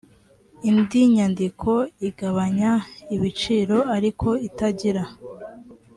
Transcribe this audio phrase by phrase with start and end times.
[0.69, 1.71] indi nyandiko
[2.07, 2.71] igabanya
[3.15, 5.03] ibiciro ariko itagira